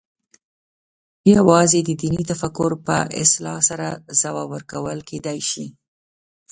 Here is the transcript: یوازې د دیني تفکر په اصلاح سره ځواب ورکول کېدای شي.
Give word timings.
یوازې 1.35 1.79
د 1.83 1.89
دیني 2.01 2.23
تفکر 2.31 2.71
په 2.85 2.95
اصلاح 3.23 3.59
سره 3.69 3.87
ځواب 4.21 4.47
ورکول 4.55 4.99
کېدای 5.09 5.39
شي. 5.49 5.65